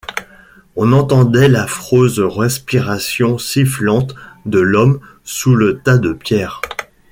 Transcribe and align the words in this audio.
On 0.75 0.93
entendait 0.93 1.47
l’affreuse 1.47 2.19
respiration 2.19 3.37
sifflante 3.37 4.15
de 4.47 4.57
l’homme 4.59 4.99
sous 5.23 5.53
le 5.55 5.77
tas 5.79 5.99
de 5.99 6.11
pierres. 6.11 6.59